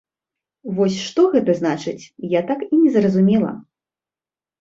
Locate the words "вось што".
0.77-1.21